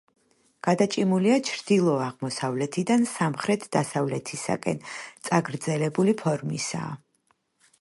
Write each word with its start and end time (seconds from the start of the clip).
გადაჭიმულია 0.67 1.35
ჩრდილო-აღმოსავლეთიდან 1.49 3.05
სამხრეთ-დასავლეთისაკენ; 3.11 4.81
წაგრძელებული 5.29 6.17
ფორმისაა. 6.25 6.91